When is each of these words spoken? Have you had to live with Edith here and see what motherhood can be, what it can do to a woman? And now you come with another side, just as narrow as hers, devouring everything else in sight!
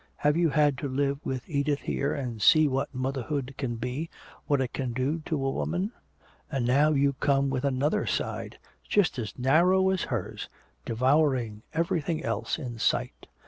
Have 0.15 0.35
you 0.35 0.49
had 0.49 0.79
to 0.79 0.89
live 0.89 1.19
with 1.23 1.47
Edith 1.47 1.81
here 1.81 2.11
and 2.11 2.41
see 2.41 2.67
what 2.67 2.91
motherhood 2.91 3.53
can 3.55 3.75
be, 3.75 4.09
what 4.47 4.59
it 4.59 4.73
can 4.73 4.93
do 4.93 5.21
to 5.27 5.35
a 5.35 5.51
woman? 5.51 5.91
And 6.51 6.65
now 6.65 6.93
you 6.93 7.13
come 7.19 7.51
with 7.51 7.63
another 7.63 8.07
side, 8.07 8.57
just 8.89 9.19
as 9.19 9.37
narrow 9.37 9.91
as 9.91 10.01
hers, 10.05 10.49
devouring 10.85 11.61
everything 11.71 12.23
else 12.23 12.57
in 12.57 12.79
sight! 12.79 13.27